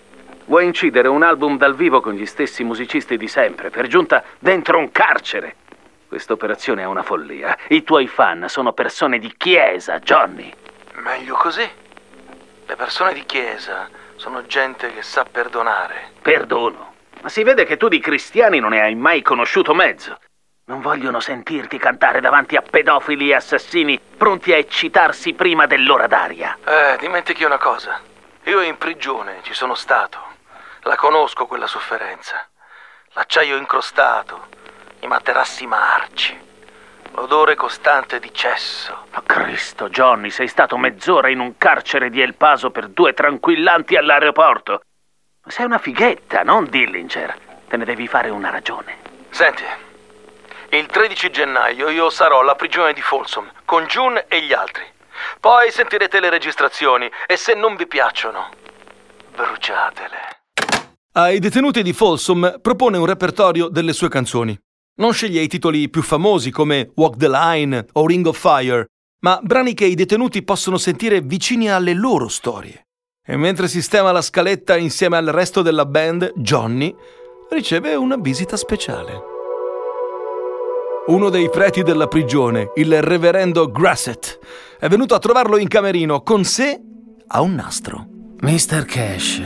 Vuoi 0.45 0.65
incidere 0.65 1.07
un 1.07 1.21
album 1.21 1.57
dal 1.57 1.75
vivo 1.75 2.01
con 2.01 2.13
gli 2.13 2.25
stessi 2.25 2.63
musicisti 2.63 3.17
di 3.17 3.27
sempre, 3.27 3.69
per 3.69 3.85
giunta 3.85 4.23
dentro 4.39 4.79
un 4.79 4.91
carcere? 4.91 5.57
Questa 6.07 6.33
operazione 6.33 6.81
è 6.81 6.85
una 6.85 7.03
follia. 7.03 7.55
I 7.67 7.83
tuoi 7.83 8.07
fan 8.07 8.49
sono 8.49 8.73
persone 8.73 9.19
di 9.19 9.31
chiesa, 9.37 9.99
Johnny. 9.99 10.51
Meglio 10.93 11.35
così. 11.35 11.69
Le 12.65 12.75
persone 12.75 13.13
di 13.13 13.23
chiesa 13.25 13.87
sono 14.15 14.43
gente 14.47 14.91
che 14.91 15.03
sa 15.03 15.23
perdonare. 15.23 16.13
Perdono. 16.23 16.93
Ma 17.21 17.29
si 17.29 17.43
vede 17.43 17.63
che 17.63 17.77
tu 17.77 17.87
di 17.87 17.99
cristiani 17.99 18.57
non 18.57 18.71
ne 18.71 18.81
hai 18.81 18.95
mai 18.95 19.21
conosciuto 19.21 19.75
mezzo. 19.75 20.17
Non 20.69 20.81
vogliono 20.81 21.19
sentirti 21.19 21.79
cantare 21.79 22.21
davanti 22.21 22.55
a 22.55 22.61
pedofili 22.61 23.31
e 23.31 23.33
assassini 23.33 23.99
pronti 23.99 24.53
a 24.53 24.57
eccitarsi 24.57 25.33
prima 25.33 25.65
dell'ora 25.65 26.05
d'aria. 26.05 26.59
Eh, 26.63 26.95
dimentichi 26.99 27.43
una 27.43 27.57
cosa. 27.57 27.99
Io 28.43 28.61
in 28.61 28.77
prigione 28.77 29.39
ci 29.41 29.55
sono 29.55 29.73
stato. 29.73 30.19
La 30.81 30.95
conosco 30.95 31.47
quella 31.47 31.65
sofferenza. 31.65 32.47
L'acciaio 33.13 33.57
incrostato, 33.57 34.45
i 34.99 35.07
materassi 35.07 35.65
marci, 35.65 36.39
l'odore 37.13 37.55
costante 37.55 38.19
di 38.19 38.31
cesso. 38.31 39.07
Ma 39.11 39.23
Cristo, 39.25 39.89
Johnny, 39.89 40.29
sei 40.29 40.47
stato 40.47 40.77
mezz'ora 40.77 41.29
in 41.29 41.39
un 41.39 41.57
carcere 41.57 42.11
di 42.11 42.21
El 42.21 42.35
Paso 42.35 42.69
per 42.69 42.89
due 42.89 43.13
tranquillanti 43.13 43.95
all'aeroporto. 43.95 44.83
Sei 45.47 45.65
una 45.65 45.79
fighetta, 45.79 46.43
non 46.43 46.69
Dillinger. 46.69 47.35
Te 47.67 47.75
ne 47.75 47.85
devi 47.85 48.07
fare 48.07 48.29
una 48.29 48.51
ragione. 48.51 48.97
Senti, 49.31 49.63
il 50.77 50.85
13 50.85 51.31
gennaio 51.31 51.89
io 51.89 52.09
sarò 52.09 52.41
alla 52.41 52.55
prigione 52.55 52.93
di 52.93 53.01
Folsom 53.01 53.49
con 53.65 53.85
June 53.85 54.25
e 54.27 54.43
gli 54.43 54.53
altri. 54.53 54.83
Poi 55.39 55.71
sentirete 55.71 56.19
le 56.19 56.29
registrazioni 56.29 57.09
e 57.27 57.35
se 57.37 57.55
non 57.55 57.75
vi 57.75 57.87
piacciono, 57.87 58.49
bruciatele. 59.35 60.17
Ai 61.13 61.39
detenuti 61.39 61.81
di 61.81 61.91
Folsom 61.91 62.59
propone 62.61 62.97
un 62.97 63.05
repertorio 63.05 63.67
delle 63.67 63.93
sue 63.93 64.09
canzoni. 64.09 64.57
Non 64.97 65.13
sceglie 65.13 65.41
i 65.41 65.47
titoli 65.47 65.89
più 65.89 66.03
famosi 66.03 66.51
come 66.51 66.91
Walk 66.95 67.17
the 67.17 67.29
Line 67.29 67.87
o 67.93 68.05
Ring 68.05 68.25
of 68.27 68.37
Fire, 68.37 68.85
ma 69.21 69.39
brani 69.41 69.73
che 69.73 69.85
i 69.85 69.95
detenuti 69.95 70.43
possono 70.43 70.77
sentire 70.77 71.21
vicini 71.21 71.71
alle 71.71 71.93
loro 71.93 72.27
storie. 72.27 72.85
E 73.25 73.37
mentre 73.37 73.67
sistema 73.67 74.11
la 74.11 74.21
scaletta 74.21 74.77
insieme 74.77 75.17
al 75.17 75.27
resto 75.27 75.61
della 75.61 75.85
band, 75.85 76.33
Johnny 76.35 76.95
riceve 77.49 77.95
una 77.95 78.17
visita 78.17 78.55
speciale. 78.55 79.37
Uno 81.09 81.29
dei 81.29 81.49
preti 81.49 81.81
della 81.81 82.05
prigione, 82.05 82.71
il 82.75 83.01
reverendo 83.01 83.71
Grasset, 83.71 84.37
è 84.79 84.87
venuto 84.87 85.15
a 85.15 85.19
trovarlo 85.19 85.57
in 85.57 85.67
camerino 85.67 86.21
con 86.21 86.43
sé 86.43 86.79
a 87.29 87.41
un 87.41 87.55
nastro. 87.55 88.05
Mr. 88.41 88.85
Cash, 88.85 89.41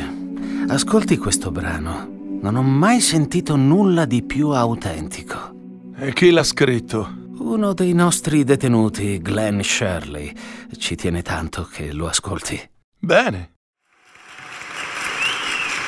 ascolti 0.68 1.16
questo 1.16 1.52
brano. 1.52 2.06
Non 2.42 2.58
ho 2.58 2.62
mai 2.62 3.00
sentito 3.00 3.56
nulla 3.56 4.04
di 4.04 4.24
più 4.24 4.50
autentico. 4.50 5.54
E 5.96 6.12
chi 6.12 6.32
l'ha 6.32 6.44
scritto? 6.44 7.30
Uno 7.38 7.74
dei 7.74 7.94
nostri 7.94 8.44
detenuti, 8.44 9.22
Glenn 9.22 9.62
Shirley, 9.62 10.34
ci 10.78 10.98
tiene 10.98 11.22
tanto 11.22 11.66
che 11.72 11.94
lo 11.94 12.10
ascolti. 12.10 12.62
Bene. 13.00 13.54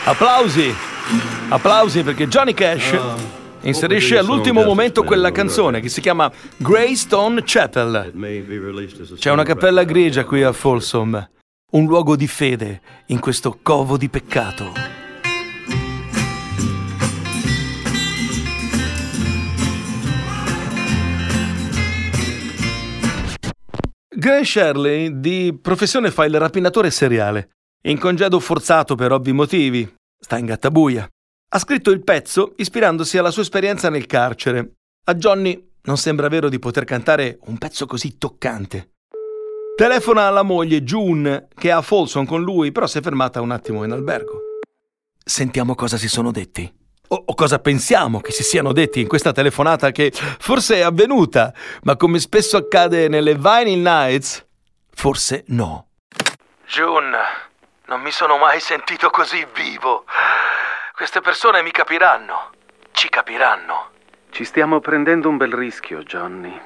Applausi! 0.06 0.74
Applausi 1.50 2.02
perché 2.02 2.30
Johnny 2.30 2.54
Cash 2.54 2.94
oh 2.94 3.44
Inserisce 3.66 4.20
all'ultimo 4.20 4.64
momento 4.64 5.02
quella 5.02 5.32
canzone 5.32 5.80
che 5.80 5.90
si 5.90 6.00
chiama 6.00 6.32
Greystone 6.58 7.42
Chapel. 7.44 8.14
C'è 9.18 9.32
una 9.32 9.44
cappella 9.44 9.84
grigia 9.84 10.24
qui 10.24 10.44
a 10.44 10.52
Folsom, 10.52 11.30
un 11.72 11.86
luogo 11.86 12.16
di 12.16 12.28
fede 12.28 12.82
in 13.08 13.20
questo 13.20 13.58
covo 13.64 13.98
di 13.98 14.08
peccato. 14.08 14.72
Gray 24.16 24.46
Shirley 24.46 25.20
di 25.20 25.58
professione 25.60 26.12
fa 26.12 26.26
il 26.26 26.40
rapinatore 26.40 26.92
seriale. 26.92 27.50
In 27.88 27.98
congedo 27.98 28.40
forzato 28.40 28.94
per 28.94 29.12
ovvi 29.12 29.32
motivi. 29.32 29.92
Sta 30.20 30.38
in 30.38 30.46
gattabuia. 30.46 31.10
Ha 31.56 31.60
scritto 31.60 31.90
il 31.90 32.04
pezzo 32.04 32.52
ispirandosi 32.58 33.18
alla 33.18 33.32
sua 33.32 33.44
esperienza 33.44 33.90
nel 33.90 34.08
carcere. 34.08 34.72
A 35.06 35.14
Johnny 35.14 35.72
non 35.84 35.96
sembra 35.96 36.28
vero 36.28 36.50
di 36.50 36.60
poter 36.60 36.84
cantare 36.84 37.38
un 37.44 37.58
pezzo 37.58 37.86
così 37.86 38.18
toccante. 38.18 38.90
Telefona 39.78 40.24
alla 40.28 40.42
moglie 40.42 40.84
June, 40.84 41.48
che 41.56 41.70
è 41.70 41.72
a 41.72 41.82
Folsom 41.82 42.26
con 42.26 42.42
lui, 42.42 42.74
però 42.74 42.88
si 42.88 42.98
è 42.98 43.02
fermata 43.02 43.40
un 43.40 43.52
attimo 43.52 43.86
in 43.86 43.94
albergo. 43.94 44.42
Sentiamo 45.24 45.76
cosa 45.76 45.96
si 45.96 46.10
sono 46.10 46.32
detti. 46.32 46.70
O, 47.08 47.24
o, 47.26 47.34
cosa 47.34 47.60
pensiamo 47.60 48.20
che 48.20 48.34
si 48.34 48.44
siano 48.44 48.74
detti 48.74 49.00
in 49.00 49.08
questa 49.08 49.32
telefonata 49.32 49.92
che 49.92 50.12
forse 50.12 50.76
è 50.76 50.82
avvenuta, 50.82 51.54
ma 51.84 51.96
come 51.96 52.20
spesso 52.20 52.58
accade 52.58 53.08
nelle 53.08 53.36
Vinyl 53.36 53.80
Nights, 53.80 54.46
forse 54.94 55.46
no. 55.48 55.88
June, 56.68 57.16
non 57.86 58.02
mi 58.02 58.12
sono 58.12 58.36
mai 58.38 58.60
sentito 58.60 59.10
così 59.10 59.48
vivo. 59.56 60.04
Queste 60.96 61.20
persone 61.20 61.62
mi 61.62 61.72
capiranno. 61.72 62.52
Ci 62.94 63.10
capiranno. 63.10 63.90
Ci 64.30 64.46
stiamo 64.46 64.80
prendendo 64.80 65.28
un 65.28 65.36
bel 65.36 65.52
rischio, 65.52 66.04
Johnny. 66.04 66.58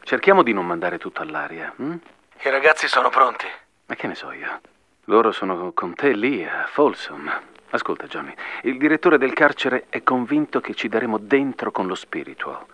Cerchiamo 0.00 0.42
di 0.42 0.54
non 0.54 0.64
mandare 0.66 0.96
tutto 0.96 1.20
all'aria. 1.20 1.70
Hm? 1.76 1.96
I 2.44 2.48
ragazzi 2.48 2.88
sono 2.88 3.10
pronti. 3.10 3.44
Ma 3.84 3.94
che 3.94 4.06
ne 4.06 4.14
so 4.14 4.32
io? 4.32 4.60
Loro 5.04 5.32
sono 5.32 5.72
con 5.74 5.92
te 5.94 6.14
lì 6.14 6.42
a 6.46 6.66
Folsom. 6.66 7.30
Ascolta, 7.68 8.06
Johnny, 8.06 8.32
il 8.62 8.78
direttore 8.78 9.18
del 9.18 9.34
carcere 9.34 9.84
è 9.90 10.02
convinto 10.02 10.62
che 10.62 10.72
ci 10.72 10.88
daremo 10.88 11.18
dentro 11.18 11.70
con 11.70 11.86
lo 11.86 11.94
spiritual. 11.94 12.64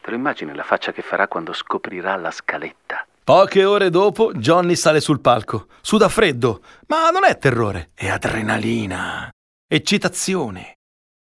Te 0.00 0.08
lo 0.08 0.16
immagini 0.16 0.54
la 0.54 0.64
faccia 0.64 0.92
che 0.92 1.02
farà 1.02 1.28
quando 1.28 1.52
scoprirà 1.52 2.16
la 2.16 2.30
scaletta? 2.30 3.06
Poche 3.22 3.64
ore 3.66 3.90
dopo, 3.90 4.32
Johnny 4.32 4.76
sale 4.76 5.00
sul 5.00 5.20
palco. 5.20 5.66
Suda 5.82 6.08
freddo, 6.08 6.62
ma 6.86 7.10
non 7.10 7.26
è 7.26 7.36
terrore, 7.36 7.90
è 7.94 8.08
adrenalina, 8.08 9.28
eccitazione. 9.68 10.78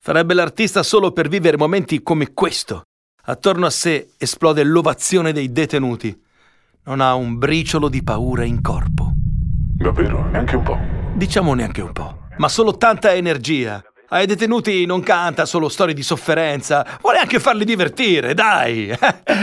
Farebbe 0.02 0.32
l'artista 0.32 0.82
solo 0.82 1.12
per 1.12 1.28
vivere 1.28 1.58
momenti 1.58 2.02
come 2.02 2.32
questo. 2.32 2.84
Attorno 3.25 3.66
a 3.66 3.70
sé 3.70 4.12
esplode 4.16 4.64
l'ovazione 4.64 5.32
dei 5.32 5.52
detenuti. 5.52 6.18
Non 6.84 7.00
ha 7.00 7.14
un 7.14 7.37
briciolo 7.37 7.88
di 7.88 8.02
paura 8.02 8.44
in 8.44 8.62
corpo. 8.62 9.12
Davvero? 9.14 10.25
Neanche 10.30 10.56
un 10.56 10.62
po'? 10.62 10.78
Diciamo 11.14 11.52
neanche 11.52 11.82
un 11.82 11.92
po' 11.92 12.20
ma 12.40 12.49
solo 12.49 12.76
tanta 12.76 13.12
energia. 13.12 13.84
Ai 14.08 14.26
detenuti 14.26 14.87
non 14.87 15.02
canta 15.02 15.44
solo 15.44 15.68
storie 15.68 15.94
di 15.94 16.02
sofferenza, 16.02 16.84
vuole 17.00 17.18
anche 17.18 17.38
farli 17.38 17.64
divertire, 17.64 18.34
dai! 18.34 18.88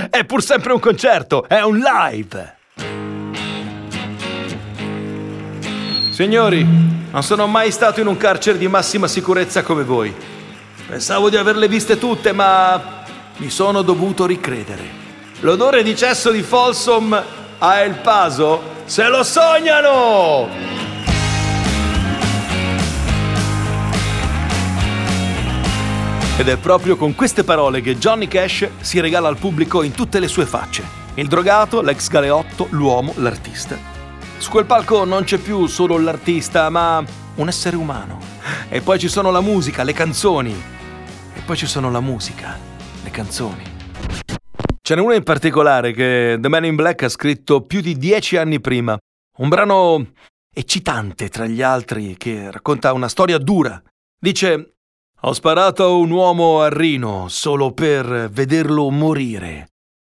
È 0.09 0.25
pur 0.25 0.43
sempre 0.43 0.73
un 0.73 0.79
concerto, 0.79 1.47
è 1.47 1.61
un 1.61 1.77
live! 1.77 3.06
Signori, 6.17 6.65
non 7.11 7.21
sono 7.21 7.45
mai 7.45 7.69
stato 7.69 7.99
in 7.99 8.07
un 8.07 8.17
carcere 8.17 8.57
di 8.57 8.67
massima 8.67 9.07
sicurezza 9.07 9.61
come 9.61 9.83
voi. 9.83 10.11
Pensavo 10.87 11.29
di 11.29 11.37
averle 11.37 11.67
viste 11.67 11.99
tutte, 11.99 12.31
ma 12.31 13.03
mi 13.35 13.51
sono 13.51 13.83
dovuto 13.83 14.25
ricredere. 14.25 14.81
L'odore 15.41 15.83
di 15.83 15.95
cesso 15.95 16.31
di 16.31 16.41
Folsom 16.41 17.23
a 17.59 17.81
El 17.81 17.99
Paso 17.99 18.63
se 18.85 19.07
lo 19.07 19.21
sognano! 19.21 20.49
Ed 26.39 26.47
è 26.47 26.57
proprio 26.57 26.95
con 26.95 27.13
queste 27.13 27.43
parole 27.43 27.81
che 27.81 27.99
Johnny 27.99 28.27
Cash 28.27 28.67
si 28.81 28.99
regala 28.99 29.27
al 29.27 29.37
pubblico 29.37 29.83
in 29.83 29.91
tutte 29.91 30.19
le 30.19 30.27
sue 30.27 30.47
facce. 30.47 30.83
Il 31.13 31.27
drogato, 31.27 31.81
l'ex 31.81 32.07
galeotto, 32.07 32.65
l'uomo, 32.71 33.13
l'artista. 33.17 33.96
Su 34.37 34.51
quel 34.51 34.65
palco 34.65 35.03
non 35.03 35.23
c'è 35.23 35.37
più 35.37 35.65
solo 35.65 35.97
l'artista, 35.97 36.69
ma 36.69 37.03
un 37.35 37.47
essere 37.47 37.75
umano. 37.75 38.19
E 38.69 38.81
poi 38.81 38.99
ci 38.99 39.07
sono 39.07 39.31
la 39.31 39.41
musica, 39.41 39.83
le 39.83 39.93
canzoni. 39.93 40.55
E 41.33 41.41
poi 41.45 41.57
ci 41.57 41.65
sono 41.65 41.89
la 41.89 41.99
musica, 41.99 42.57
le 43.03 43.09
canzoni. 43.09 43.63
Ce 44.81 44.95
n'è 44.95 45.01
una 45.01 45.15
in 45.15 45.23
particolare 45.23 45.91
che 45.91 46.37
The 46.39 46.47
Man 46.47 46.65
in 46.65 46.75
Black 46.75 47.03
ha 47.03 47.09
scritto 47.09 47.61
più 47.61 47.81
di 47.81 47.97
dieci 47.97 48.37
anni 48.37 48.61
prima. 48.61 48.97
Un 49.39 49.49
brano 49.49 50.11
eccitante 50.53 51.29
tra 51.29 51.45
gli 51.45 51.61
altri 51.61 52.15
che 52.15 52.49
racconta 52.51 52.93
una 52.93 53.09
storia 53.09 53.37
dura. 53.37 53.81
Dice 54.19 54.75
ho 55.19 55.33
sparato 55.33 55.97
un 55.97 56.11
uomo 56.11 56.61
a 56.61 56.69
Rino 56.69 57.27
solo 57.27 57.71
per 57.71 58.29
vederlo 58.29 58.89
morire. 58.91 59.69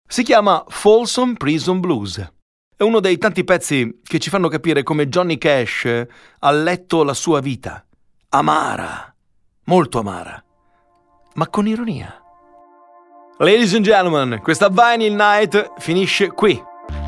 Si 0.07 0.23
chiama 0.23 0.63
Folsom 0.67 1.35
Prison 1.35 1.79
Blues. 1.79 2.33
È 2.77 2.83
uno 2.83 2.99
dei 2.99 3.17
tanti 3.17 3.45
pezzi 3.45 4.01
che 4.03 4.19
ci 4.19 4.29
fanno 4.29 4.49
capire 4.49 4.83
come 4.83 5.07
Johnny 5.07 5.37
Cash 5.37 6.05
ha 6.39 6.51
letto 6.51 7.03
la 7.03 7.13
sua 7.13 7.39
vita. 7.39 7.85
Amara, 8.27 9.15
molto 9.67 9.99
amara, 9.99 10.43
ma 11.35 11.47
con 11.47 11.67
ironia. 11.67 12.21
Ladies 13.37 13.75
and 13.75 13.85
gentlemen, 13.85 14.41
questa 14.41 14.67
Vinyl 14.67 15.15
Night 15.15 15.71
finisce 15.77 16.31
qui. 16.31 16.61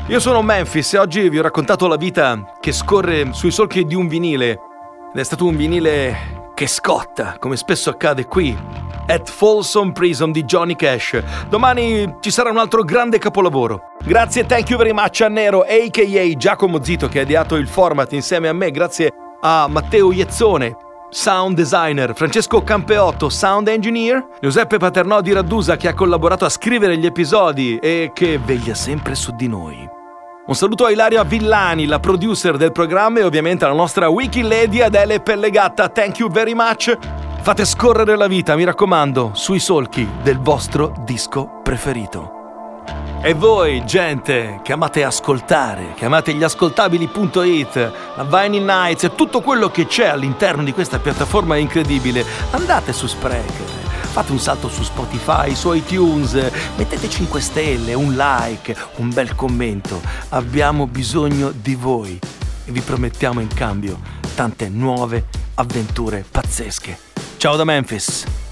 Io 0.06 0.20
sono 0.20 0.40
Memphis 0.40 0.94
e 0.94 0.98
oggi 0.98 1.28
vi 1.28 1.38
ho 1.38 1.42
raccontato 1.42 1.86
la 1.86 1.96
vita 1.96 2.56
che 2.60 2.72
scorre 2.72 3.34
sui 3.34 3.50
solchi 3.50 3.84
di 3.84 3.94
un 3.94 4.08
vinile. 4.08 4.58
Ed 5.12 5.20
è 5.20 5.22
stato 5.22 5.44
un 5.44 5.54
vinile 5.54 6.37
che 6.58 6.66
scotta, 6.66 7.36
come 7.38 7.56
spesso 7.56 7.88
accade 7.88 8.26
qui, 8.26 8.58
at 9.06 9.30
Folsom 9.30 9.92
Prison 9.92 10.32
di 10.32 10.42
Johnny 10.42 10.74
Cash. 10.74 11.22
Domani 11.48 12.16
ci 12.18 12.32
sarà 12.32 12.50
un 12.50 12.56
altro 12.56 12.82
grande 12.82 13.18
capolavoro. 13.18 13.92
Grazie, 14.04 14.44
thank 14.44 14.68
you 14.68 14.76
very 14.76 14.92
much 14.92 15.20
a 15.20 15.28
Nero, 15.28 15.60
a.k.a. 15.60 16.36
Giacomo 16.36 16.82
Zito, 16.82 17.06
che 17.06 17.20
ha 17.20 17.22
ideato 17.22 17.54
il 17.54 17.68
format 17.68 18.12
insieme 18.12 18.48
a 18.48 18.52
me. 18.52 18.72
Grazie 18.72 19.12
a 19.40 19.68
Matteo 19.68 20.10
Iezzone, 20.10 20.76
sound 21.10 21.54
designer, 21.54 22.12
Francesco 22.16 22.60
Campeotto, 22.64 23.28
sound 23.28 23.68
engineer, 23.68 24.26
Giuseppe 24.40 24.78
Paternò 24.78 25.20
di 25.20 25.32
Raddusa 25.32 25.76
che 25.76 25.86
ha 25.86 25.94
collaborato 25.94 26.44
a 26.44 26.48
scrivere 26.48 26.98
gli 26.98 27.06
episodi 27.06 27.78
e 27.78 28.10
che 28.12 28.36
veglia 28.36 28.74
sempre 28.74 29.14
su 29.14 29.30
di 29.30 29.46
noi. 29.46 29.97
Un 30.48 30.54
saluto 30.54 30.86
a 30.86 30.90
Ilaria 30.90 31.24
Villani, 31.24 31.84
la 31.84 32.00
producer 32.00 32.56
del 32.56 32.72
programma 32.72 33.18
e 33.18 33.22
ovviamente 33.22 33.66
alla 33.66 33.74
nostra 33.74 34.08
wiki 34.08 34.40
lady 34.40 34.80
Adele 34.80 35.20
Pellegatta. 35.20 35.90
Thank 35.90 36.20
you 36.20 36.30
very 36.30 36.54
much. 36.54 36.96
Fate 37.42 37.66
scorrere 37.66 38.16
la 38.16 38.28
vita, 38.28 38.56
mi 38.56 38.64
raccomando, 38.64 39.32
sui 39.34 39.58
solchi 39.58 40.08
del 40.22 40.38
vostro 40.38 40.94
disco 41.04 41.60
preferito. 41.62 42.32
E 43.20 43.34
voi, 43.34 43.84
gente, 43.84 44.60
che 44.62 44.72
amate 44.72 45.04
ascoltare, 45.04 45.92
che 45.94 46.06
amate 46.06 46.32
gli 46.32 46.42
ascoltabili.it, 46.42 47.92
la 48.16 48.24
Vinyl 48.24 48.64
Nights 48.64 49.04
e 49.04 49.14
tutto 49.14 49.42
quello 49.42 49.68
che 49.68 49.84
c'è 49.84 50.06
all'interno 50.06 50.62
di 50.62 50.72
questa 50.72 50.98
piattaforma 50.98 51.56
incredibile, 51.56 52.24
andate 52.52 52.94
su 52.94 53.06
Spreaker 53.06 53.77
fate 54.18 54.32
un 54.32 54.40
salto 54.40 54.68
su 54.68 54.82
Spotify, 54.82 55.54
su 55.54 55.72
iTunes, 55.72 56.32
mettete 56.76 57.08
5 57.08 57.40
stelle, 57.40 57.94
un 57.94 58.16
like, 58.16 58.76
un 58.96 59.10
bel 59.10 59.36
commento. 59.36 60.00
Abbiamo 60.30 60.88
bisogno 60.88 61.52
di 61.52 61.76
voi 61.76 62.18
e 62.64 62.72
vi 62.72 62.80
promettiamo 62.80 63.38
in 63.38 63.46
cambio 63.46 64.00
tante 64.34 64.68
nuove 64.68 65.26
avventure 65.54 66.24
pazzesche. 66.28 66.98
Ciao 67.36 67.54
da 67.54 67.62
Memphis! 67.62 68.47